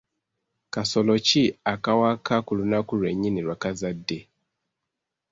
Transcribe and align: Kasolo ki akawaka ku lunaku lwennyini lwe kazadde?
Kasolo 0.73 1.13
ki 1.27 1.43
akawaka 1.73 2.35
ku 2.45 2.51
lunaku 2.59 2.91
lwennyini 2.99 3.39
lwe 3.45 3.55
kazadde? 3.63 4.17